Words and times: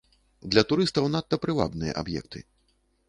Для 0.53 0.63
турыстаў 0.71 1.09
надта 1.15 1.39
прывабныя 1.43 1.91
аб'екты. 2.03 2.39